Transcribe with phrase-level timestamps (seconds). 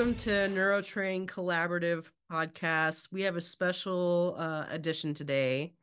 [0.00, 3.08] welcome to Neurotrain Collaborative Podcast.
[3.12, 5.74] We have a special uh, edition today.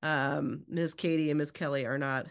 [0.00, 0.94] Um, Ms.
[0.94, 1.50] Katie and Ms.
[1.50, 2.28] Kelly are not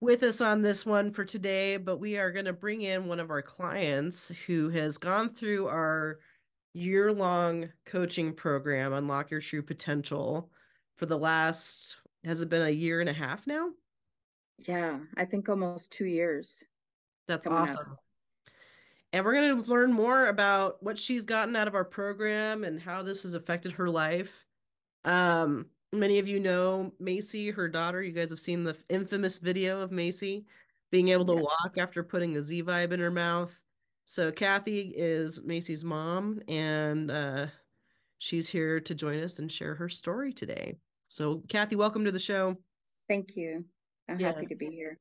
[0.00, 3.18] with us on this one for today, but we are going to bring in one
[3.18, 6.20] of our clients who has gone through our
[6.72, 10.52] year long coaching program, Unlock Your True Potential,
[10.98, 13.70] for the last, has it been a year and a half now?
[14.58, 16.62] Yeah, I think almost two years.
[17.26, 17.90] That's awesome.
[17.90, 18.05] Up.
[19.12, 22.80] And we're going to learn more about what she's gotten out of our program and
[22.80, 24.44] how this has affected her life.
[25.04, 28.02] Um, many of you know Macy, her daughter.
[28.02, 30.44] You guys have seen the infamous video of Macy
[30.90, 31.40] being able to yeah.
[31.40, 33.52] walk after putting a Z vibe in her mouth.
[34.04, 37.46] So Kathi is Macy's mom, and uh,
[38.18, 40.76] she's here to join us and share her story today.
[41.08, 42.56] So Kathi, welcome to the show.
[43.08, 43.64] Thank you.
[44.08, 44.28] I'm yeah.
[44.28, 44.98] happy to be here.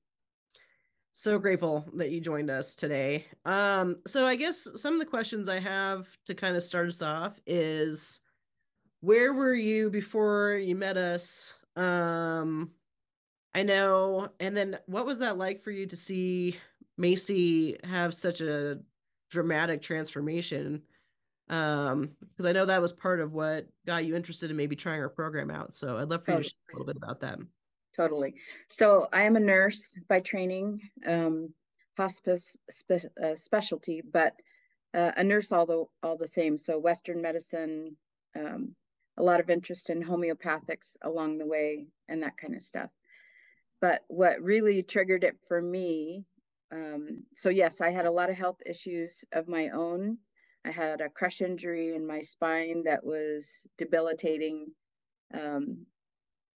[1.18, 3.26] So grateful that you joined us today.
[3.46, 7.02] Um, so I guess some of the questions I have to kind of start us
[7.02, 8.20] off is
[9.00, 11.54] where were you before you met us?
[11.78, 12.72] Um,
[13.54, 16.58] I know, and then what was that like for you to see
[16.98, 18.80] Macy have such a
[19.30, 20.82] dramatic transformation
[21.50, 25.00] um because i know that was part of what got you interested in maybe trying
[25.00, 27.38] our program out so i'd love for you to share a little bit about that
[27.96, 28.36] totally
[28.70, 31.50] so i am a nurse by training um
[31.98, 34.34] hospice spe- uh, specialty but
[34.94, 37.96] uh, a nurse all the all the same so western medicine
[38.38, 38.76] um,
[39.18, 42.90] a lot of interest in homeopathics along the way and that kind of stuff
[43.82, 46.26] but what really triggered it for me
[46.72, 50.18] um, so yes, I had a lot of health issues of my own.
[50.66, 54.68] I had a crush injury in my spine that was debilitating
[55.34, 55.86] um,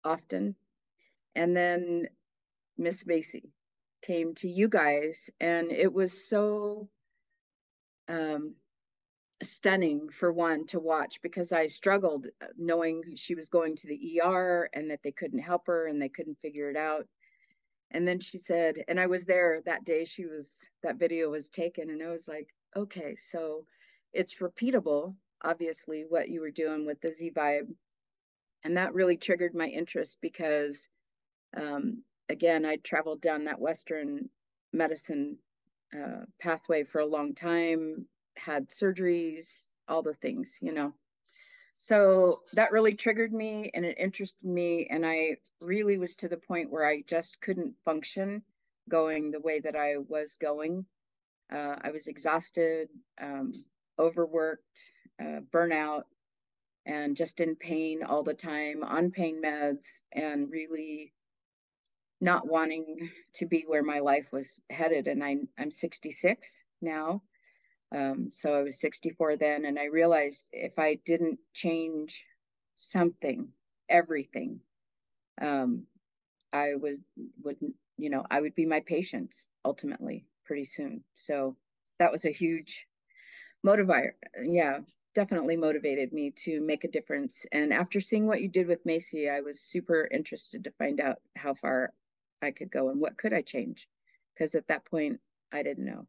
[0.04, 0.54] often.
[1.36, 2.08] And then
[2.76, 3.52] Miss Macy
[4.02, 6.88] came to you guys, and it was so
[8.08, 8.54] um,
[9.42, 14.20] stunning for one to watch because I struggled uh, knowing she was going to the
[14.20, 17.06] ER and that they couldn't help her and they couldn't figure it out.
[17.92, 21.48] And then she said and i was there that day she was that video was
[21.50, 23.64] taken and i was like okay so
[24.12, 27.72] it's repeatable obviously what you were doing with the z vibe.
[28.64, 30.88] And that really triggered my interest because
[31.56, 34.28] um, again i traveled down that western
[34.72, 35.36] medicine
[35.96, 38.06] uh, pathway for a long time
[38.36, 40.92] had surgeries all the things you know
[41.76, 44.86] so that really triggered me and it interested me.
[44.90, 48.42] And I really was to the point where I just couldn't function
[48.88, 50.86] going the way that I was going.
[51.52, 52.88] Uh, I was exhausted,
[53.20, 53.64] um,
[53.98, 56.04] overworked, uh, burnout,
[56.86, 61.12] and just in pain all the time on pain meds and really
[62.20, 65.06] not wanting to be where my life was headed.
[65.06, 67.22] And I, I'm 66 now.
[67.94, 72.24] Um, so I was 64 then, and I realized if I didn't change
[72.74, 73.48] something,
[73.88, 74.60] everything,
[75.40, 75.84] um,
[76.52, 76.98] I was
[77.42, 81.04] wouldn't, you know, I would be my patients ultimately pretty soon.
[81.14, 81.56] So
[81.98, 82.86] that was a huge
[83.64, 84.12] motivator.
[84.42, 84.80] Yeah,
[85.14, 87.46] definitely motivated me to make a difference.
[87.52, 91.20] And after seeing what you did with Macy, I was super interested to find out
[91.36, 91.92] how far
[92.42, 93.88] I could go and what could I change,
[94.34, 95.20] because at that point
[95.52, 96.06] I didn't know.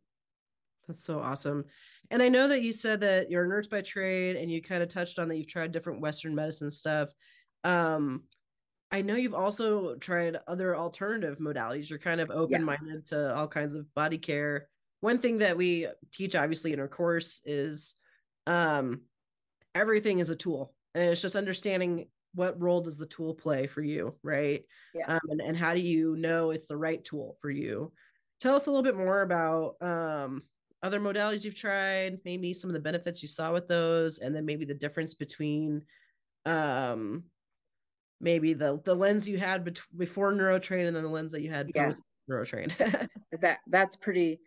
[0.88, 1.66] That's so awesome.
[2.12, 4.82] And I know that you said that you're a nurse by trade and you kind
[4.82, 7.10] of touched on that you've tried different Western medicine stuff.
[7.64, 8.24] Um,
[8.90, 11.90] I know you've also tried other alternative modalities.
[11.90, 13.18] You're kind of open minded yeah.
[13.18, 14.70] to all kinds of body care.
[15.02, 17.96] One thing that we teach, obviously, in our course is
[18.46, 19.02] um,
[19.76, 20.74] everything is a tool.
[20.96, 24.64] And it's just understanding what role does the tool play for you, right?
[24.94, 25.06] Yeah.
[25.08, 27.92] Um, and, and how do you know it's the right tool for you?
[28.40, 30.44] Tell us a little bit more about um,
[30.84, 34.46] other modalities you've tried, maybe some of the benefits you saw with those, and then
[34.46, 35.84] maybe the difference between
[36.46, 37.24] um
[38.22, 41.52] maybe the the lens you had bet- before neurotrain and then the lens that you
[41.52, 41.88] had yeah.
[41.88, 42.72] post neurotrain.
[43.42, 44.40] that that's pretty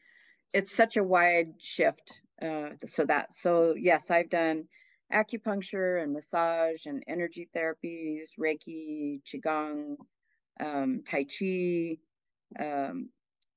[0.53, 2.21] it's such a wide shift.
[2.41, 4.65] Uh so that so yes, I've done
[5.13, 9.97] acupuncture and massage and energy therapies, Reiki, Qigong,
[10.61, 11.99] um, Tai Chi,
[12.59, 13.09] um,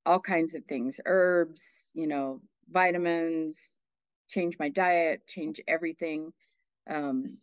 [0.05, 3.79] all kinds of things, herbs, you know, vitamins,
[4.29, 6.33] change my diet, change everything.
[6.89, 7.37] Um,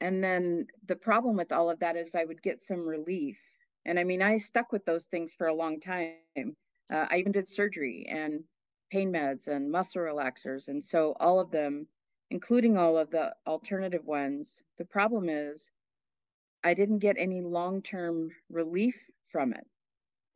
[0.00, 3.38] and then the problem with all of that is I would get some relief.
[3.84, 6.16] And I mean, I stuck with those things for a long time.
[6.36, 8.44] Uh, I even did surgery and
[8.90, 10.68] pain meds and muscle relaxers.
[10.68, 11.86] And so all of them,
[12.30, 15.70] including all of the alternative ones, the problem is
[16.64, 19.66] I didn't get any long term relief from it.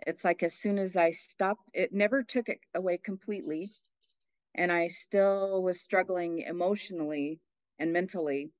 [0.06, 3.70] It's like as soon as I stopped, it never took it away completely
[4.54, 7.40] and I still was struggling emotionally
[7.78, 8.52] and mentally,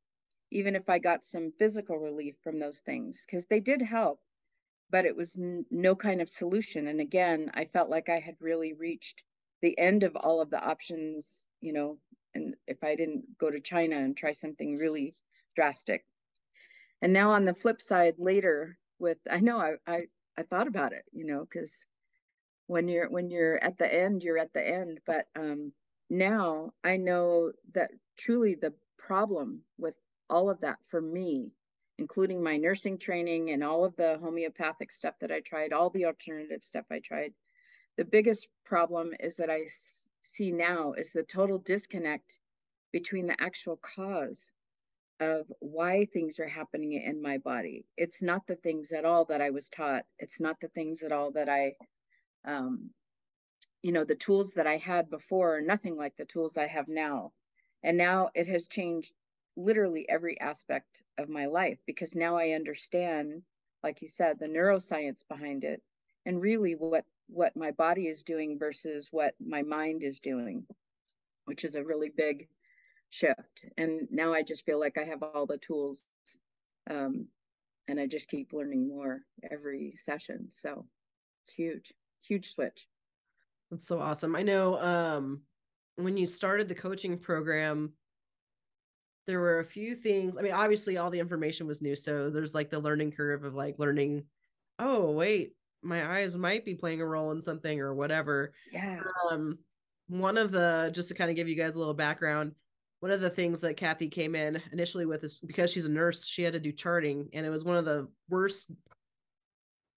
[0.50, 4.21] even if I got some physical relief from those things, because they did help,
[4.91, 6.87] but it was n- no kind of solution.
[6.88, 9.23] And again, I felt like I had really reached
[9.62, 11.99] the end of all of the options, you know,
[12.35, 15.15] and if I didn't go to China and try something really
[15.55, 16.05] drastic.
[17.03, 20.00] And now on the flip side, later with, I know I, I,
[20.37, 21.85] I thought about it, you know, because
[22.67, 25.00] when you're when you're at the end, you're at the end.
[25.06, 25.73] But um,
[26.09, 29.94] now I know that truly the problem with
[30.29, 31.50] all of that for me,
[31.99, 36.06] including my nursing training and all of the homeopathic stuff that I tried, all the
[36.06, 37.33] alternative stuff I tried,
[37.97, 39.67] the biggest problem is that I
[40.21, 42.38] see now is the total disconnect
[42.92, 44.52] between the actual cause
[45.20, 47.84] of why things are happening in my body.
[47.96, 50.04] It's not the things at all that I was taught.
[50.19, 51.75] It's not the things at all that I,
[52.44, 52.90] um,
[53.82, 56.88] you know, the tools that I had before are nothing like the tools I have
[56.88, 57.32] now.
[57.82, 59.12] And now it has changed
[59.56, 63.42] literally every aspect of my life because now I understand,
[63.82, 65.82] like you said, the neuroscience behind it
[66.26, 70.66] and really what what my body is doing versus what my mind is doing,
[71.44, 72.48] which is a really big
[73.11, 73.67] shift.
[73.77, 76.07] And now I just feel like I have all the tools
[76.89, 77.27] um,
[77.89, 79.21] and I just keep learning more
[79.51, 80.47] every session.
[80.51, 80.87] So
[81.45, 81.93] it's huge,
[82.23, 82.87] huge switch.
[83.71, 84.35] That's so awesome.
[84.35, 85.43] I know um,
[85.97, 87.93] when you started the coaching program,
[89.27, 90.37] there were a few things.
[90.37, 91.95] I mean, obviously, all the information was new.
[91.95, 94.25] So there's like the learning curve of like learning,
[94.79, 98.53] oh, wait, my eyes might be playing a role in something or whatever.
[98.73, 99.01] Yeah.
[99.31, 99.59] Um,
[100.09, 102.55] one of the just to kind of give you guys a little background,
[103.00, 106.26] one of the things that Kathi came in initially with is because she's a nurse,
[106.26, 108.70] she had to do charting, and it was one of the worst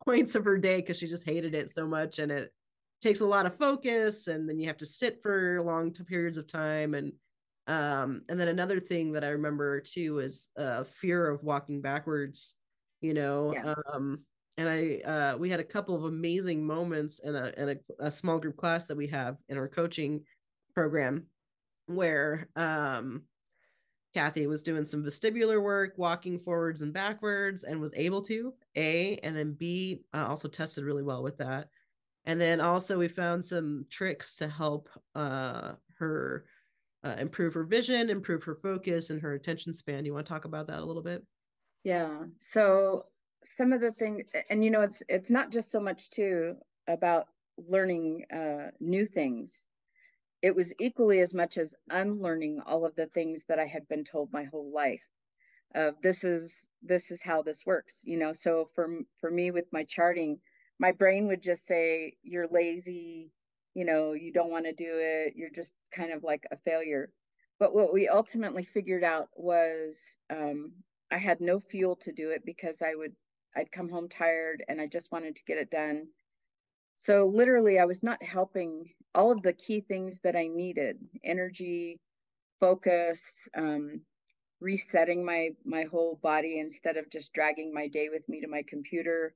[0.06, 2.54] points of her day because she just hated it so much, and it
[3.02, 6.48] takes a lot of focus, and then you have to sit for long periods of
[6.48, 7.12] time, and
[7.68, 12.56] um, and then another thing that I remember too is uh, fear of walking backwards.
[13.02, 13.74] You know, yeah.
[13.94, 14.20] um,
[14.58, 18.12] and I uh, we had a couple of amazing moments in a in a, a,
[18.12, 20.22] small group class that we have in our coaching
[20.74, 21.26] program
[21.88, 23.24] where um,
[24.16, 29.18] Kathi was doing some vestibular work, walking forwards and backwards, and was able to a
[29.18, 31.70] and then b uh, also tested really well with that.
[32.26, 36.46] And then also we found some tricks to help uh, her
[37.04, 40.06] uh, improve her vision, improve her focus, and her attention span.
[40.06, 41.24] You want to talk about that a little bit?
[41.84, 42.24] Yeah.
[42.40, 43.06] So
[43.44, 46.56] some of the things and you know it's it's not just so much too
[46.88, 47.28] about
[47.58, 49.66] learning uh, new things
[50.44, 54.06] it was equally as much as unlearning all of the things that i had been
[54.06, 55.04] told my whole life
[55.76, 59.66] uh, this is this is how this works you know so for for me with
[59.74, 60.40] my charting
[60.80, 63.32] my brain would just say you're lazy
[63.76, 67.12] you know you don't want to do it you're just kind of like a failure
[67.60, 70.74] but what we ultimately figured out was um,
[71.12, 73.14] i had no fuel to do it because i would
[73.56, 76.08] I'd come home tired and I just wanted to get it done.
[76.96, 82.00] So literally, I was not helping all of the key things that I needed: energy,
[82.60, 84.06] focus, um,
[84.62, 88.64] resetting my my whole body instead of just dragging my day with me to my
[88.64, 89.36] computer.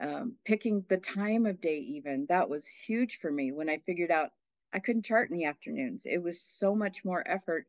[0.00, 4.10] Um, picking the time of day, even that was huge for me when I figured
[4.12, 4.32] out
[4.72, 6.06] I couldn't chart in the afternoons.
[6.06, 7.66] It was so much more effort,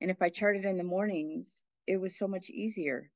[0.00, 3.10] and if I charted in the mornings, it was so much easier.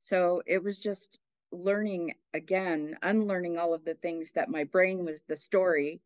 [0.00, 1.18] So it was just
[1.52, 6.00] learning again, unlearning all of the things that my brain was the story,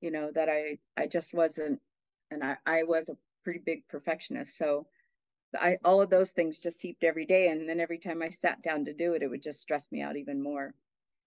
[0.00, 1.80] you know, that I I just wasn't,
[2.30, 4.86] and I I was a pretty big perfectionist, so
[5.58, 8.62] I all of those things just seeped every day, and then every time I sat
[8.62, 10.74] down to do it, it would just stress me out even more.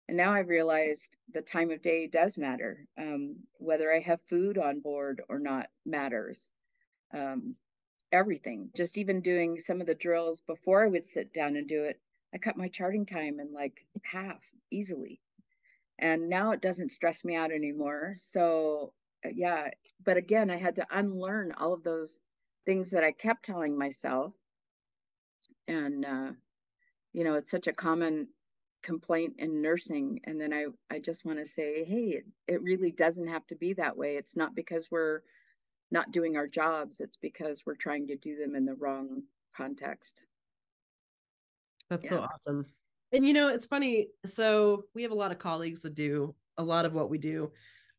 [0.08, 2.86] And now I've realized the time of day does matter.
[2.98, 6.50] Um, whether I have food on board or not matters.
[7.14, 7.56] Um,
[8.12, 8.70] everything.
[8.76, 12.00] Just even doing some of the drills before I would sit down and do it
[12.38, 14.40] I cut my charting time in like half
[14.70, 15.20] easily.
[15.98, 18.14] And now it doesn't stress me out anymore.
[18.20, 18.94] So,
[19.26, 19.72] uh, yeah.
[20.06, 22.20] But again, I had to unlearn all of those
[22.68, 24.34] things that I kept telling myself.
[25.68, 26.32] And, uh,
[27.12, 28.28] you know, it's such a common
[28.84, 30.20] complaint in nursing.
[30.26, 33.56] And then I, I just want to say, hey, it, it really doesn't have to
[33.56, 34.16] be that way.
[34.16, 35.22] It's not because we're
[35.90, 39.24] not doing our jobs, it's because we're trying to do them in the wrong
[39.56, 40.27] context.
[41.90, 42.10] That's yeah.
[42.10, 42.66] so awesome.
[43.12, 44.10] And you know, it's funny.
[44.26, 47.52] So we have a lot of colleagues that do a lot of what we do.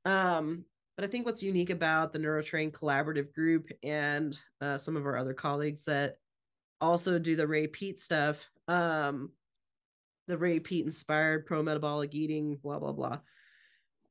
[0.04, 0.64] Um,
[0.97, 5.16] but I think what's unique about the Neurotrain Collaborative Group and uh, some of our
[5.16, 6.18] other colleagues that
[6.80, 9.30] also do the Ray Peat stuff, um,
[10.26, 13.18] the Ray Peat inspired pro metabolic eating, blah blah blah,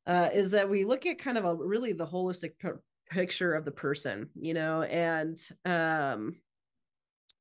[0.07, 2.79] uh, is that we look at kind of a really the holistic pr-
[3.09, 6.35] picture of the person, you know, and um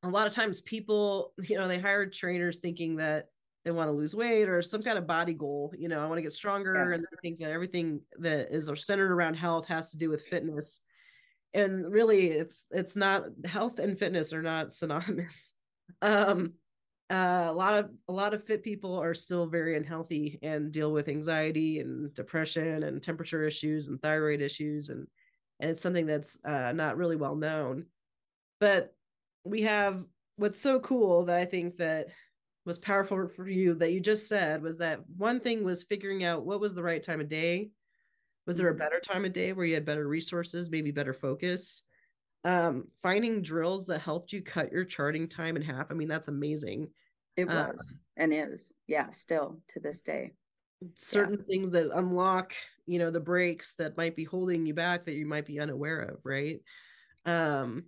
[0.03, 3.29] a lot of times people, you know, they hire trainers thinking that
[3.65, 6.19] they want to lose weight or some kind of body goal, you know, I want
[6.19, 6.95] to get stronger yeah.
[6.95, 10.81] and they think that everything that is centered around health has to do with fitness.
[11.53, 15.55] And really it's it's not health and fitness are not synonymous.
[16.01, 16.53] Um
[17.09, 20.91] uh, a lot of a lot of fit people are still very unhealthy and deal
[20.91, 25.07] with anxiety and depression and temperature issues and thyroid issues and
[25.61, 27.87] and it's something that's uh, not really well known
[28.59, 28.96] but
[29.47, 30.05] we have
[30.37, 32.09] what's so cool that i think that
[32.65, 36.45] was powerful for you that you just said was that one thing was figuring out
[36.45, 37.71] what was the right time of day
[38.47, 38.79] was there a mm-hmm.
[38.79, 41.83] better time of day where you had better resources maybe better focus
[42.47, 45.91] um, finding drills that helped you cut your charting time in half.
[45.91, 46.89] I mean, that's amazing.
[47.37, 50.33] It uh, was um, and is, yeah, still to this day.
[50.97, 51.45] Certain yeah.
[51.45, 52.55] things that unlock,
[52.87, 56.03] you know, the brakes that might be holding you back that you might be unaware
[56.03, 56.61] of, right?
[57.25, 57.87] Um,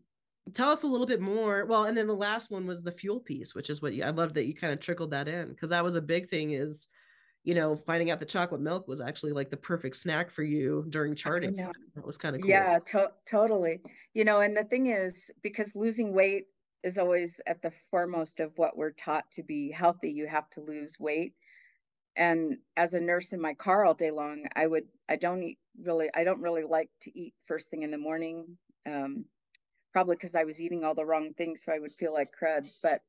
[0.54, 1.64] tell us a little bit more.
[1.64, 4.10] Well, and then the last one was the fuel piece, which is what you, I
[4.10, 6.52] love that you kind of trickled that in because that was a big thing.
[6.52, 6.88] Is
[7.44, 10.84] you know, finding out the chocolate milk was actually like the perfect snack for you
[10.90, 11.56] during charting.
[11.56, 11.72] yeah.
[11.94, 12.50] That was kind of cool.
[12.50, 13.80] Yeah, to- totally.
[14.12, 16.44] You know, and the thing is, because losing weight
[16.82, 20.60] is always at the foremost of what we're taught to be healthy, you have to
[20.60, 21.32] lose weight.
[22.16, 25.58] And as a nurse in my car all day long, I would, I don't eat
[25.82, 28.58] really, I don't really like to eat first thing in the morning.
[28.84, 29.24] Um,
[29.92, 32.68] probably because I was eating all the wrong things, so I would feel like crud.
[32.82, 33.02] But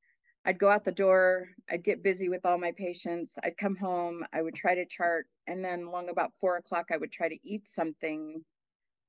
[0.45, 4.25] I'd go out the door, I'd get busy with all my patients, I'd come home,
[4.31, 7.39] I would try to chart, and then along about four o'clock, I would try to
[7.43, 8.43] eat something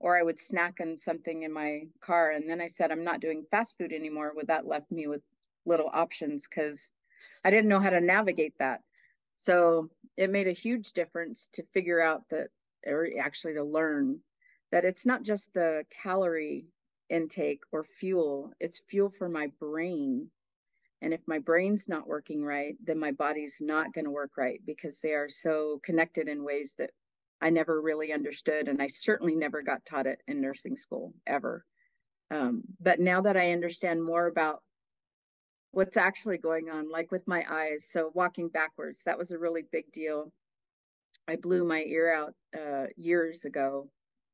[0.01, 2.31] or I would snack on something in my car.
[2.31, 4.33] And then I said, I'm not doing fast food anymore.
[4.35, 5.21] Well, that left me with
[5.67, 6.91] little options because
[7.45, 8.81] I didn't know how to navigate that.
[9.37, 12.49] So it made a huge difference to figure out that,
[12.87, 14.21] or actually to learn
[14.73, 16.67] that it's not just the calorie
[17.11, 20.31] intake or fuel, it's fuel for my brain
[21.03, 24.61] and if my brain's not working right, then my body's not going to work right
[24.67, 26.91] because they are so connected in ways that
[27.41, 28.69] I never really understood.
[28.69, 31.65] And I certainly never got taught it in nursing school ever.
[32.31, 34.63] Um, but now that I understand more about
[35.73, 39.65] what's actually going on, like with my eyes, so walking backwards, that was a really
[39.73, 40.31] big deal.
[41.27, 43.89] I blew my ear out uh, years ago,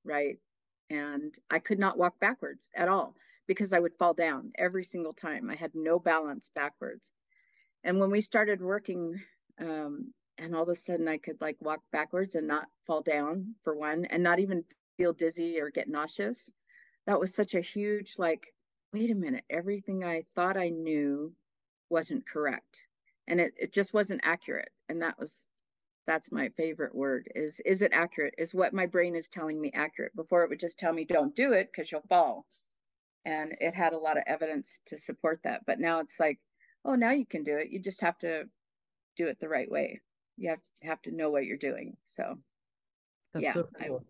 [0.05, 0.37] right?
[0.91, 3.15] And I could not walk backwards at all
[3.47, 5.51] because I would fall down every single time.
[5.51, 7.11] I had no balance backwards.
[7.85, 9.21] And when we started working,
[9.61, 13.55] um, and all of a sudden I could like walk backwards and not fall down
[13.65, 14.65] for one, and not even
[14.97, 16.51] feel dizzy or get nauseous.
[17.07, 18.53] That was such a huge, like,
[18.93, 21.33] wait a minute, everything I thought I knew
[21.89, 22.81] wasn't correct.
[23.29, 24.71] And it, it just wasn't accurate.
[24.89, 25.49] And that was
[26.07, 28.35] that's my favorite word is is it accurate?
[28.39, 30.15] Is what my brain is telling me accurate.
[30.17, 32.47] Before it would just tell me don't do it because you'll fall.
[33.25, 36.39] And it had a lot of evidence to support that but now it's like
[36.85, 37.71] oh now you can do it.
[37.71, 38.45] You just have to
[39.17, 40.01] do it the right way.
[40.37, 41.97] You have, have to know what you're doing.
[42.05, 42.39] So
[43.33, 44.05] That's yeah so cool.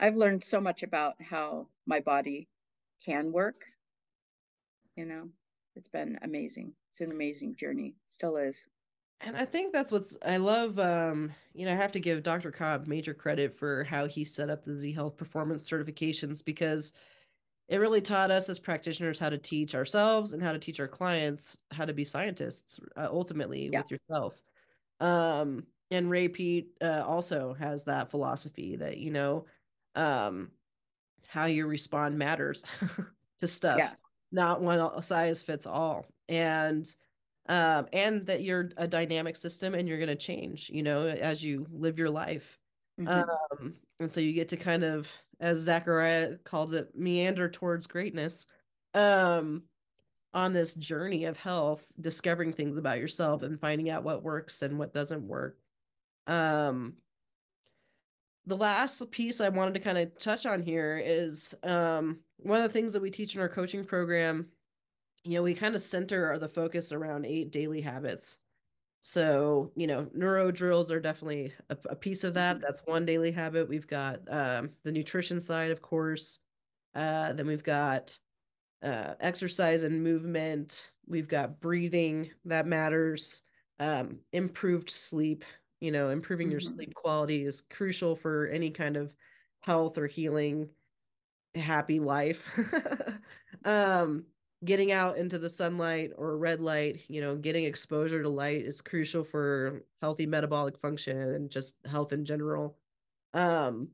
[0.00, 2.48] I've, I've learned so much about how my body
[3.04, 3.64] can work
[4.96, 5.28] you know?
[5.74, 6.74] It's been amazing.
[6.90, 7.94] It's an amazing journey.
[8.06, 8.64] Still is
[9.22, 12.50] and i think that's what's i love um you know i have to give dr
[12.52, 16.92] cobb major credit for how he set up the z health performance certifications because
[17.68, 20.88] it really taught us as practitioners how to teach ourselves and how to teach our
[20.88, 23.80] clients how to be scientists uh, ultimately yeah.
[23.80, 24.34] with yourself
[25.00, 29.46] um and ray Peat uh, also has that philosophy that you know
[29.94, 30.50] um
[31.28, 32.64] how you respond matters
[33.38, 33.90] to stuff yeah.
[34.32, 36.94] not one size fits all and
[37.48, 41.42] um and that you're a dynamic system and you're going to change you know as
[41.42, 42.58] you live your life
[43.00, 43.08] mm-hmm.
[43.08, 45.08] um and so you get to kind of
[45.42, 48.46] as Zachariah calls it, meander towards greatness.
[48.94, 49.64] Um,
[50.34, 54.78] on this journey of health, discovering things about yourself and finding out what works and
[54.78, 55.58] what doesn't work.
[56.26, 56.94] Um,
[58.46, 62.62] the last piece I wanted to kind of touch on here is um, one of
[62.62, 64.46] the things that we teach in our coaching program.
[65.24, 68.40] You know, we kind of center our the focus around eight daily habits.
[69.02, 72.56] So, you know, neuro drills are definitely a, a, piece of that.
[72.56, 72.64] Mm-hmm.
[72.64, 73.68] That's one daily habit.
[73.68, 76.38] We've got um, the nutrition side, of course.
[76.94, 78.16] Uh, then we've got
[78.82, 80.90] uh, exercise and movement.
[81.08, 83.42] We've got breathing that matters.
[83.80, 85.44] Um, improved sleep.
[85.80, 86.52] You know, improving mm-hmm.
[86.52, 89.12] your sleep quality is crucial for any kind of
[89.62, 90.68] health or healing,
[91.56, 92.44] happy life.
[93.64, 94.26] um,
[94.64, 98.80] getting out into the sunlight or red light, you know, getting exposure to light is
[98.80, 102.76] crucial for healthy metabolic function and just health in general.
[103.34, 103.88] Um,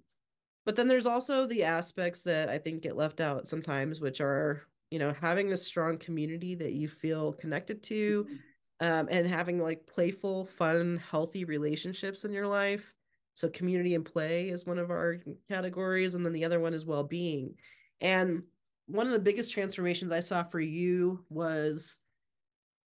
[0.66, 4.62] but then there's also the aspects that I think get left out sometimes, which are,
[4.90, 8.86] you know, having a strong community that you feel connected to, mm-hmm.
[8.86, 12.92] um, and having like playful, fun, healthy relationships in your life.
[13.34, 16.84] So community and play is one of our categories, and then the other one is
[16.84, 17.54] well-being.
[18.00, 18.42] And
[18.88, 21.98] one of the biggest transformations I saw for you was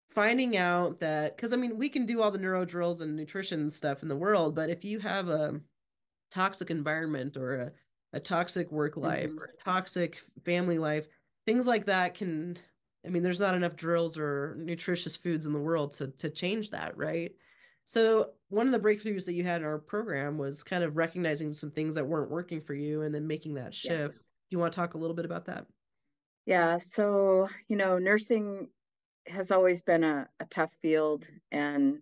[0.10, 3.70] finding out that because I mean we can do all the neuro drills and nutrition
[3.70, 5.60] stuff in the world, but if you have a
[6.32, 7.72] toxic environment or a,
[8.14, 9.40] a toxic work life mm-hmm.
[9.40, 11.08] or a toxic family life,
[11.46, 12.58] things like that can
[13.06, 16.72] I mean, there's not enough drills or nutritious foods in the world to to change
[16.72, 17.32] that, right?
[17.86, 21.54] So one of the breakthroughs that you had in our program was kind of recognizing
[21.54, 23.92] some things that weren't working for you and then making that shift.
[23.92, 24.08] Yeah.
[24.08, 25.66] Do you want to talk a little bit about that?
[26.50, 26.80] Yeah.
[26.80, 28.70] So, you know, nursing
[29.28, 32.00] has always been a, a tough field and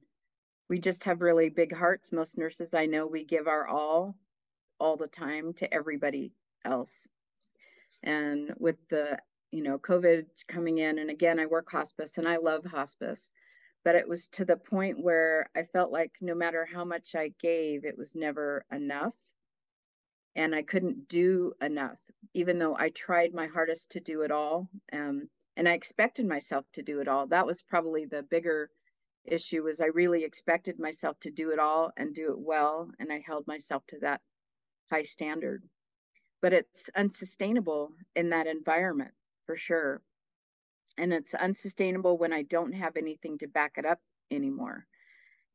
[0.69, 2.13] we just have really big hearts.
[2.13, 4.15] Most nurses I know, we give our all,
[4.79, 6.31] all the time to everybody
[6.63, 7.09] else.
[8.03, 9.17] And with the,
[9.51, 13.33] you know, COVID coming in, and again, I work hospice and I love hospice,
[13.83, 17.33] but it was to the point where I felt like no matter how much I
[17.41, 19.13] gave, it was never enough.
[20.37, 21.99] And I couldn't do enough,
[22.33, 24.69] even though I tried my hardest to do it all.
[24.93, 27.27] Um, and I expected myself to do it all.
[27.27, 28.69] That was probably the bigger
[29.27, 33.11] issue was I really expected myself to do it all and do it well and
[33.11, 34.21] I held myself to that
[34.89, 35.63] high standard.
[36.41, 39.11] But it's unsustainable in that environment
[39.45, 40.01] for sure.
[40.97, 43.99] And it's unsustainable when I don't have anything to back it up
[44.31, 44.85] anymore.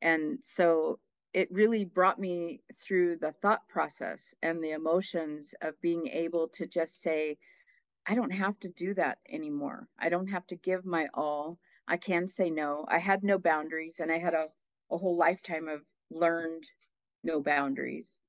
[0.01, 0.99] And so
[1.33, 6.67] it really brought me through the thought process and the emotions of being able to
[6.67, 7.37] just say,
[8.05, 9.87] I don't have to do that anymore.
[9.97, 11.57] I don't have to give my all.
[11.87, 12.85] I can say no.
[12.87, 14.47] I had no boundaries and I had a,
[14.91, 16.65] a whole lifetime of learned
[17.23, 18.19] no boundaries.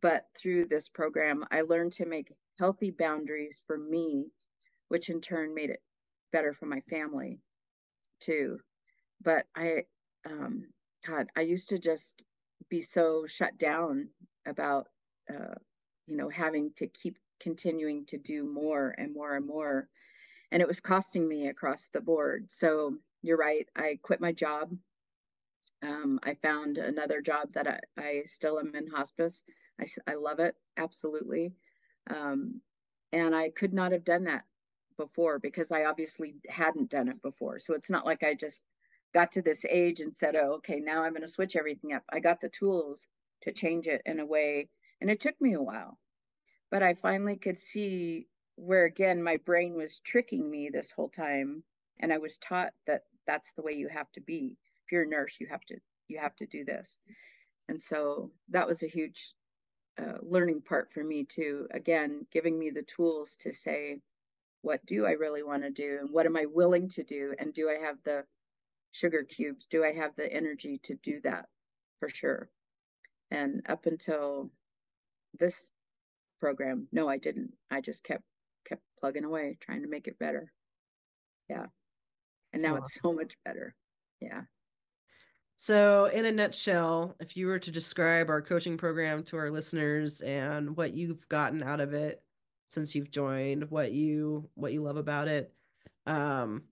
[0.00, 4.26] But through this program, I learned to make healthy boundaries for me,
[4.88, 5.82] which in turn made it
[6.30, 7.40] better for my family
[8.20, 8.58] too.
[9.22, 9.84] But I,
[10.26, 10.66] um,
[11.06, 12.24] God, I used to just
[12.68, 14.08] be so shut down
[14.46, 14.88] about,
[15.30, 15.54] uh,
[16.06, 19.88] you know, having to keep continuing to do more and more and more.
[20.50, 22.50] And it was costing me across the board.
[22.50, 23.68] So you're right.
[23.76, 24.76] I quit my job.
[25.82, 29.44] Um, I found another job that I, I still am in hospice.
[29.80, 30.56] I, I love it.
[30.76, 31.52] Absolutely.
[32.10, 32.60] Um,
[33.12, 34.44] and I could not have done that
[34.96, 37.60] before because I obviously hadn't done it before.
[37.60, 38.62] So it's not like I just
[39.18, 42.04] got to this age and said, oh, okay, now I'm going to switch everything up.
[42.12, 43.08] I got the tools
[43.42, 44.68] to change it in a way.
[45.00, 45.98] And it took me a while
[46.70, 48.26] but I finally could see
[48.56, 51.62] where again my brain was tricking me this whole time
[52.00, 54.56] and I was taught that that's the way you have to be.
[54.84, 55.78] If you're a nurse, you have to
[56.08, 56.98] you have to do this.
[57.68, 59.34] And so that was a huge
[59.98, 61.68] uh, learning part for me too.
[61.72, 64.00] Again, giving me the tools to say,
[64.62, 67.52] what do I really want to do, and what am I willing to do, and
[67.54, 68.24] do I have the
[68.92, 69.66] sugar cubes?
[69.66, 71.46] Do I have the energy to do that?
[72.00, 72.48] For sure.
[73.30, 74.50] And up until
[75.38, 75.70] this
[76.40, 76.88] program.
[76.92, 77.52] No, I didn't.
[77.70, 78.22] I just kept
[78.66, 80.52] kept plugging away, trying to make it better.
[81.48, 81.66] Yeah.
[82.52, 83.74] And so now it's so much better.
[84.20, 84.42] Yeah.
[85.56, 90.20] So, in a nutshell, if you were to describe our coaching program to our listeners
[90.20, 92.22] and what you've gotten out of it
[92.68, 95.52] since you've joined, what you what you love about it,
[96.06, 96.62] um,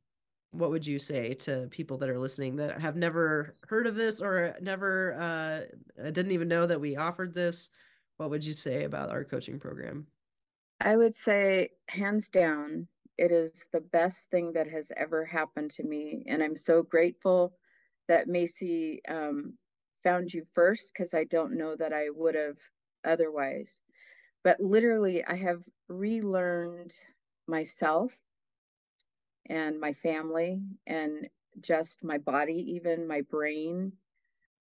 [0.58, 4.20] what would you say to people that are listening that have never heard of this
[4.20, 7.70] or never uh, didn't even know that we offered this?
[8.16, 10.06] what would you say about our coaching program?
[10.80, 12.86] I would say, hands down,
[13.18, 16.24] it is the best thing that has ever happened to me.
[16.26, 17.54] And I'm so grateful
[18.08, 19.54] that Macy um,
[20.04, 22.58] found you first because I don't know that I would have
[23.04, 23.82] otherwise.
[24.44, 26.94] But literally, I have relearned
[27.48, 28.12] myself
[29.48, 31.28] and my family and
[31.60, 33.92] just my body, even my brain.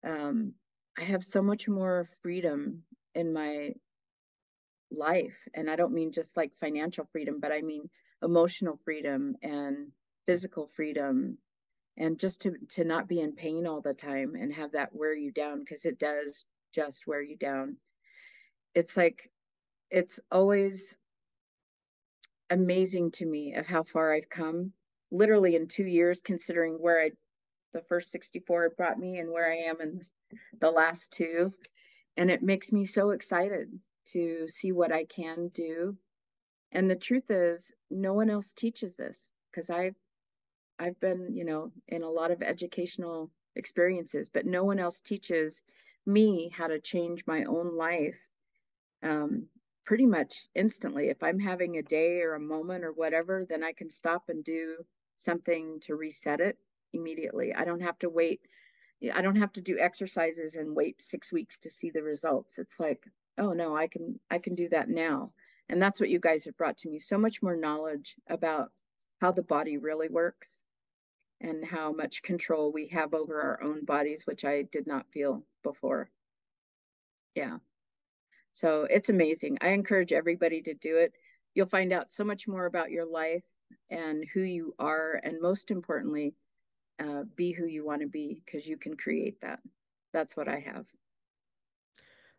[0.06, 0.54] Um,
[0.98, 3.74] I have so much more freedom in my
[4.90, 7.88] life and i don't mean just like financial freedom but i mean
[8.22, 9.88] emotional freedom and
[10.26, 11.36] physical freedom
[11.96, 15.14] and just to to not be in pain all the time and have that wear
[15.14, 17.76] you down because it does just wear you down
[18.74, 19.30] it's like
[19.90, 20.96] it's always
[22.50, 24.72] amazing to me of how far i've come
[25.10, 27.10] literally in two years considering where i
[27.72, 30.04] the first 64 brought me and where i am in
[30.60, 31.52] the last two
[32.16, 33.68] and it makes me so excited
[34.06, 35.96] to see what I can do.
[36.72, 39.96] And the truth is, no one else teaches this because I've
[40.78, 45.62] I've been, you know, in a lot of educational experiences, but no one else teaches
[46.04, 48.18] me how to change my own life
[49.04, 49.46] um,
[49.84, 51.08] pretty much instantly.
[51.08, 54.42] If I'm having a day or a moment or whatever, then I can stop and
[54.42, 54.76] do
[55.16, 56.58] something to reset it
[56.92, 57.54] immediately.
[57.54, 58.40] I don't have to wait.
[59.12, 62.58] I don't have to do exercises and wait six weeks to see the results.
[62.58, 63.04] It's like,
[63.38, 65.32] oh no, I can I can do that now.
[65.68, 66.98] And that's what you guys have brought to me.
[66.98, 68.70] So much more knowledge about
[69.20, 70.62] how the body really works
[71.40, 75.42] and how much control we have over our own bodies, which I did not feel
[75.62, 76.10] before.
[77.34, 77.58] Yeah.
[78.54, 79.58] So it's amazing.
[79.60, 81.12] I encourage everybody to do it.
[81.54, 83.42] You'll find out so much more about your life
[83.90, 86.34] and who you are, and most importantly,
[87.02, 89.58] uh, be who you want to be because you can create that.
[90.12, 90.86] That's what I have.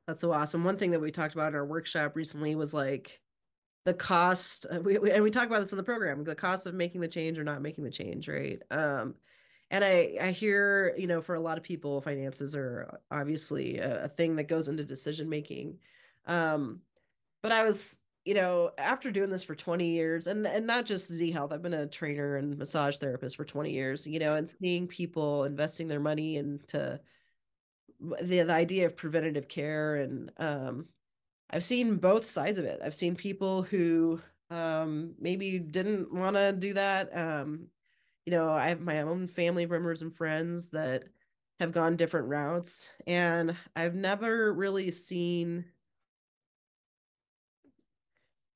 [0.07, 0.63] That's so awesome.
[0.63, 3.19] One thing that we talked about in our workshop recently was like
[3.83, 4.65] the cost.
[4.83, 7.09] We, we, and we talk about this in the program: the cost of making the
[7.09, 8.61] change or not making the change, right?
[8.71, 9.15] Um,
[9.69, 14.05] and I I hear you know for a lot of people, finances are obviously a,
[14.05, 15.79] a thing that goes into decision making.
[16.27, 16.81] Um,
[17.43, 21.11] but I was you know, after doing this for 20 years and and not just
[21.11, 24.49] Z Health, I've been a trainer and massage therapist for 20 years, you know, and
[24.49, 26.99] seeing people investing their money into
[27.99, 30.85] the the idea of preventative care and um
[31.51, 32.81] I've seen both sides of it.
[32.83, 37.15] I've seen people who um maybe didn't want to do that.
[37.17, 37.67] Um
[38.25, 41.05] you know, I have my own family members and friends that
[41.59, 45.65] have gone different routes and I've never really seen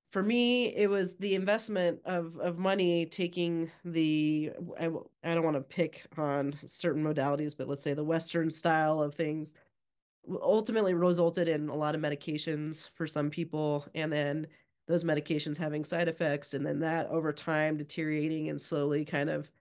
[0.10, 4.86] for me it was the investment of of money taking the i,
[5.24, 9.14] I don't want to pick on certain modalities but let's say the western style of
[9.14, 9.54] things
[10.42, 14.48] ultimately resulted in a lot of medications for some people and then
[14.88, 19.52] those medications having side effects and then that over time deteriorating and slowly kind of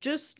[0.00, 0.38] just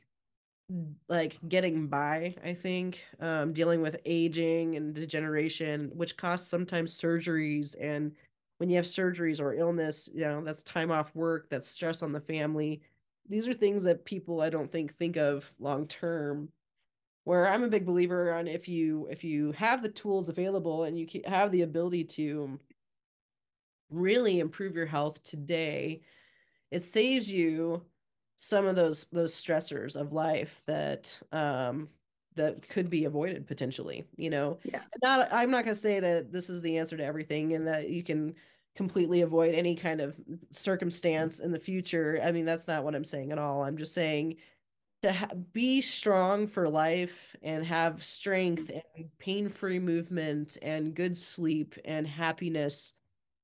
[1.09, 7.75] like getting by i think um, dealing with aging and degeneration which costs sometimes surgeries
[7.81, 8.13] and
[8.65, 12.13] when you have surgeries or illness, you know, that's time off work, that's stress on
[12.13, 12.81] the family.
[13.29, 16.49] These are things that people I don't think think of long term.
[17.25, 20.99] Where I'm a big believer on if you if you have the tools available and
[20.99, 22.59] you have the ability to
[23.91, 26.01] really improve your health today,
[26.71, 27.83] it saves you
[28.39, 31.91] some of those those stressors of life that um
[32.35, 36.33] that could be avoided potentially you know yeah not i'm not going to say that
[36.33, 38.35] this is the answer to everything and that you can
[38.75, 40.19] completely avoid any kind of
[40.51, 42.21] circumstance in the future.
[42.23, 43.63] I mean that's not what i'm saying at all.
[43.63, 44.37] I'm just saying
[45.03, 51.75] to ha- be strong for life and have strength and pain-free movement and good sleep
[51.85, 52.95] and happiness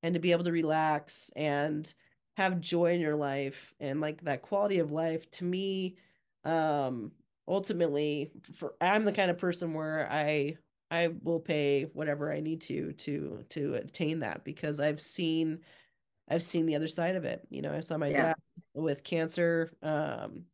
[0.03, 1.93] and to be able to relax and
[2.37, 5.97] have joy in your life and like that quality of life to me
[6.45, 7.13] um
[7.47, 10.57] ultimately for I'm the kind of person where I
[10.91, 15.61] I will pay whatever I need to to to attain that because I've seen
[16.29, 17.47] I've seen the other side of it.
[17.51, 18.23] You know, I saw my yeah.
[18.23, 18.35] dad
[18.75, 20.45] with cancer, um,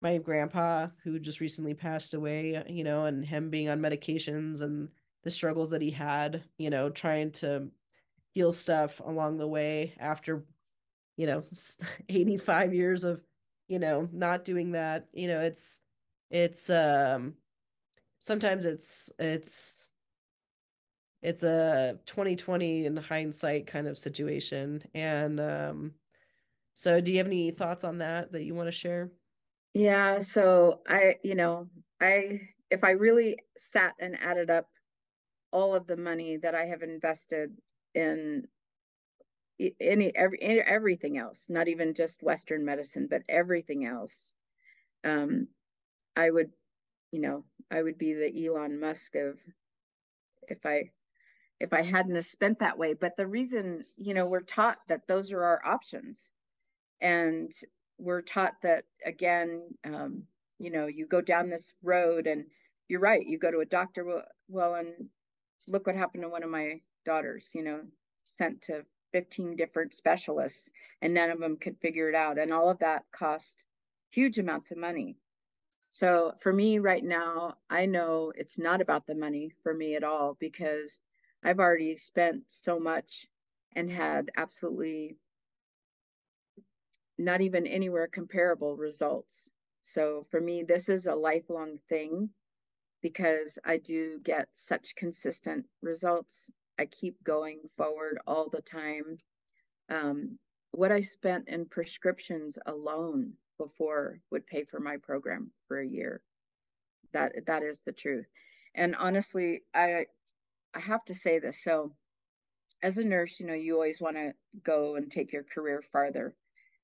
[0.00, 4.88] my grandpa who just recently passed away, you know, and him being on medications and
[5.24, 7.68] the struggles that he had, you know, trying to
[8.32, 10.44] heal stuff along the way after,
[11.16, 11.42] you know,
[12.08, 13.20] 85 years of,
[13.66, 15.06] you know, not doing that.
[15.12, 15.80] You know, it's
[16.30, 17.34] it's um
[18.24, 19.86] sometimes it's it's
[21.22, 25.94] it's a 2020 in hindsight kind of situation and um
[26.74, 29.12] so do you have any thoughts on that that you want to share?
[29.74, 31.68] Yeah so i you know
[32.00, 34.68] i if i really sat and added up
[35.52, 37.56] all of the money that i have invested
[37.94, 38.48] in
[39.80, 44.34] any every everything else not even just western medicine but everything else
[45.04, 45.48] um
[46.16, 46.52] I would,
[47.14, 49.38] you know, I would be the Elon Musk of
[50.48, 50.90] if I
[51.60, 52.94] if I hadn't spent that way.
[52.94, 56.32] But the reason, you know, we're taught that those are our options.
[57.00, 57.52] And
[57.98, 60.24] we're taught that again, um,
[60.58, 62.46] you know, you go down this road and
[62.88, 64.04] you're right, you go to a doctor.
[64.04, 65.08] Well, well, and
[65.68, 67.82] look what happened to one of my daughters, you know,
[68.24, 70.68] sent to 15 different specialists
[71.00, 72.40] and none of them could figure it out.
[72.40, 73.64] And all of that cost
[74.10, 75.16] huge amounts of money.
[75.96, 80.02] So for me right now, I know it's not about the money for me at
[80.02, 80.98] all because
[81.44, 83.28] I've already spent so much
[83.76, 85.16] and had absolutely
[87.16, 89.48] not even anywhere comparable results.
[89.82, 92.30] So for me, this is a lifelong thing
[93.00, 96.50] because I do get such consistent results.
[96.76, 99.18] I keep going forward all the time.
[99.88, 100.40] Um,
[100.72, 106.22] what I spent in prescriptions alone before would pay for my program for a year.
[107.12, 108.28] That that is the truth.
[108.74, 110.06] And honestly, I
[110.74, 111.62] I have to say this.
[111.62, 111.94] So
[112.82, 116.34] as a nurse, you know, you always want to go and take your career farther.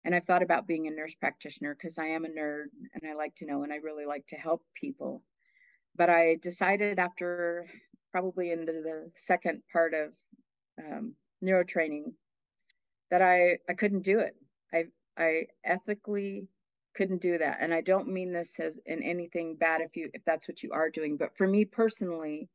[0.04, 3.14] And I've thought about being a nurse practitioner because I am a nerd and I
[3.14, 5.22] like to know and I really like to help people.
[5.96, 7.66] But I decided after
[8.12, 10.12] probably in the, the second part of
[10.78, 12.12] um, neurotraining
[13.11, 14.35] that I, I couldn't do it.
[14.72, 14.85] I,
[15.18, 16.48] I ethically
[16.94, 17.59] couldn't do that.
[17.61, 20.72] And I don't mean this as in anything bad if you if that's what you
[20.72, 22.48] are doing, but for me personally,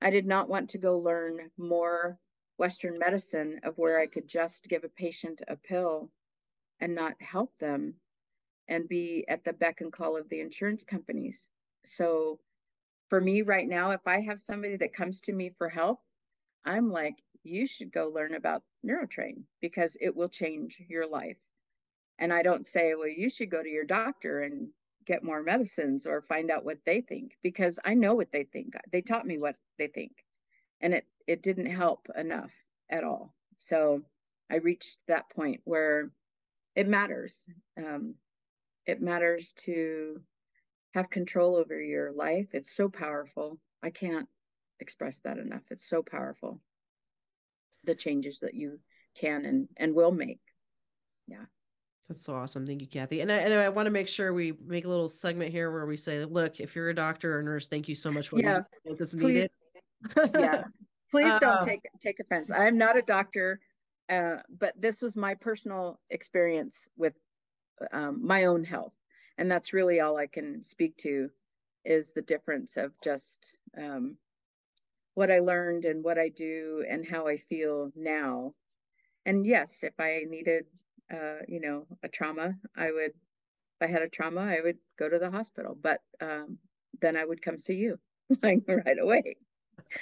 [0.00, 2.18] I did not want to go learn more
[2.58, 6.10] Western medicine of where I could just give a patient a pill
[6.80, 7.94] and not help them
[8.68, 11.50] and be at the beck and call of the insurance companies.
[11.84, 12.38] So
[13.08, 16.00] for me right now, if I have somebody that comes to me for help,
[16.64, 21.38] I'm like, you should go learn about neurotrain because it will change your life.
[22.20, 24.68] And I don't say, well, you should go to your doctor and
[25.06, 28.74] get more medicines or find out what they think because I know what they think.
[28.92, 30.12] They taught me what they think.
[30.80, 32.52] And it it didn't help enough
[32.90, 33.34] at all.
[33.56, 34.02] So
[34.50, 36.10] I reached that point where
[36.76, 37.46] it matters.
[37.76, 38.14] Um,
[38.86, 40.20] it matters to
[40.94, 42.48] have control over your life.
[42.52, 43.58] It's so powerful.
[43.82, 44.28] I can't
[44.80, 45.62] express that enough.
[45.70, 46.60] It's so powerful.
[47.84, 48.80] The changes that you
[49.14, 50.40] can and, and will make.
[51.26, 51.44] Yeah.
[52.10, 52.66] That's so awesome.
[52.66, 53.22] Thank you, Kathi.
[53.22, 55.86] And I, and I want to make sure we make a little segment here where
[55.86, 58.62] we say, look, if you're a doctor or nurse, thank you so much for yeah,
[58.84, 59.50] it's please, needed.
[60.34, 60.64] yeah.
[61.12, 62.50] Please don't uh, take take offense.
[62.50, 63.60] I am not a doctor,
[64.08, 67.14] uh, but this was my personal experience with
[67.92, 68.94] um, my own health,
[69.38, 71.30] and that's really all I can speak to
[71.84, 74.16] is the difference of just um,
[75.14, 78.52] what I learned and what I do and how I feel now.
[79.26, 80.64] And yes, if I needed,
[81.12, 83.12] uh, you know, a trauma, I would.
[83.80, 86.58] If I had a trauma, I would go to the hospital, but um,
[87.00, 87.98] then I would come see you
[88.42, 89.36] like right away.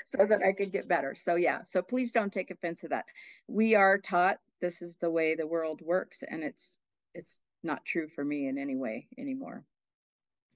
[0.05, 1.14] so that I could get better.
[1.14, 3.07] So yeah, so please don't take offense to that.
[3.47, 6.79] We are taught this is the way the world works and it's
[7.14, 9.64] it's not true for me in any way anymore.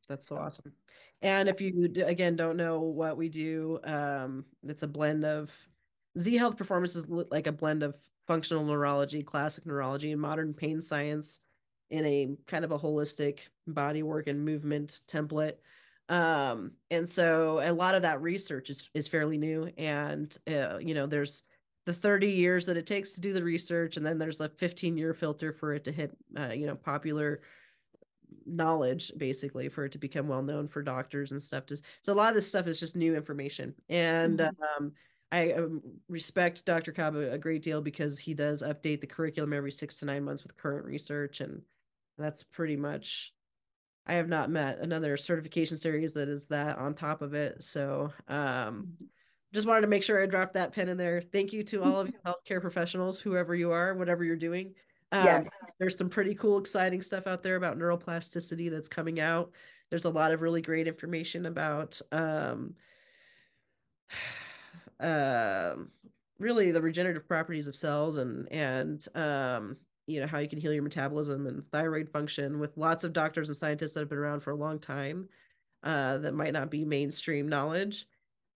[0.09, 0.73] That's so awesome.
[1.23, 5.51] And if you again don't know what we do, um, it's a blend of
[6.19, 7.95] Z Health Performance is like a blend of
[8.33, 11.40] functional neurology, classic neurology, and modern pain science
[11.90, 15.57] in a kind of a holistic body work and movement template.
[16.09, 20.95] Um and so a lot of that research is is fairly new and uh, you
[20.95, 21.42] know there's
[21.85, 24.97] the 30 years that it takes to do the research and then there's a 15
[24.97, 27.42] year filter for it to hit uh, you know popular
[28.47, 31.66] knowledge basically for it to become well known for doctors and stuff.
[31.66, 33.75] To, so a lot of this stuff is just new information.
[33.90, 34.85] And mm-hmm.
[34.85, 34.92] um
[35.33, 36.92] I um, respect Dr.
[36.92, 40.42] Cobb a great deal because he does update the curriculum every six to nine months
[40.42, 41.62] with current research, and
[42.18, 43.33] that's pretty much
[44.07, 47.62] I have not met another certification series that is that on top of it.
[47.62, 49.05] So um, mm-hmm.
[49.55, 51.23] just wanted to make sure I dropped that pin in there.
[51.23, 54.75] Thank you to all of you healthcare professionals, whoever you are, whatever you're doing.
[55.12, 55.51] Um, yes.
[55.79, 59.53] There's some pretty cool, exciting stuff out there about neuroplasticity that's coming out.
[59.88, 62.75] There's a lot of really great information about um,
[65.03, 65.75] uh,
[66.38, 70.73] really the regenerative properties of cells and and um, you know how you can heal
[70.73, 74.41] your metabolism and thyroid function with lots of doctors and scientists that have been around
[74.41, 75.29] for a long time
[75.83, 78.07] uh, that might not be mainstream knowledge.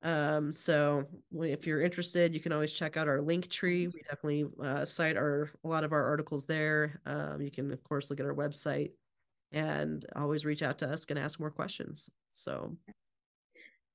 [0.02, 3.88] Um, so if you're interested you can always check out our link tree.
[3.88, 7.00] We definitely uh, cite our a lot of our articles there.
[7.06, 8.90] Um, you can of course look at our website
[9.52, 12.10] and always reach out to us and ask more questions.
[12.34, 12.76] So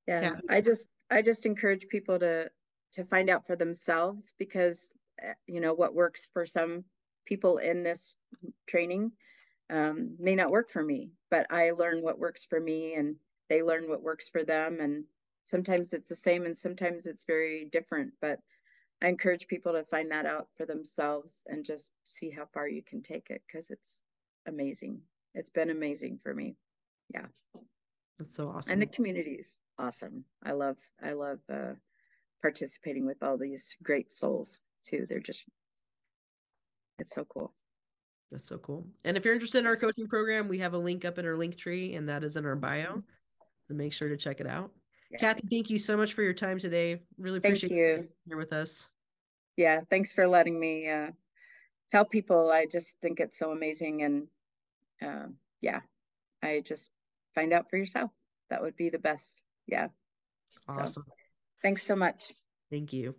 [0.06, 0.34] yeah, yeah.
[0.48, 2.50] I just i just encourage people to
[2.92, 6.84] to find out for themselves because eh, you know what works for some
[7.24, 8.16] people in this
[8.66, 9.12] training
[9.72, 13.16] um, may not work for me, but I learn what works for me and
[13.48, 14.78] they learn what works for them.
[14.80, 15.04] And
[15.44, 18.12] sometimes it's the same and sometimes it's very different.
[18.20, 18.38] But
[19.02, 22.82] I encourage people to find that out for themselves and just see how far you
[22.82, 24.00] can take it because it's
[24.46, 25.00] amazing.
[25.34, 26.54] It's been amazing for me.
[27.12, 27.26] Yeah.
[28.18, 28.72] That's so awesome.
[28.72, 30.24] And the community is awesome.
[30.44, 31.72] I love, I love uh,
[32.42, 35.06] participating with all these great souls too.
[35.08, 35.44] They're just
[36.98, 37.52] it's so cool.
[38.30, 38.86] That's so cool.
[39.04, 41.36] And if you're interested in our coaching program, we have a link up in our
[41.36, 42.88] link tree, and that is in our bio.
[42.88, 43.00] Mm-hmm.
[43.58, 44.70] So make sure to check it out.
[45.10, 45.18] Yeah.
[45.18, 47.02] Kathi, thank you so much for your time today.
[47.18, 48.86] Really appreciate thank you here with us.
[49.56, 51.08] Yeah, thanks for letting me uh,
[51.90, 52.50] tell people.
[52.50, 54.26] I just think it's so amazing, and
[55.02, 55.26] uh,
[55.60, 55.80] yeah,
[56.42, 56.92] I just
[57.34, 58.10] find out for yourself.
[58.50, 59.44] That would be the best.
[59.66, 59.88] Yeah.
[60.68, 60.88] Awesome.
[60.88, 61.02] So,
[61.62, 62.32] thanks so much.
[62.70, 63.14] Thank you.